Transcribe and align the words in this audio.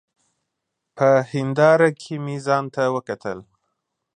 په 0.97 1.09
هېنداره 1.31 1.89
کي 2.01 2.13
مي 2.23 2.37
ځانته 2.45 2.83
وکتل! 2.95 3.39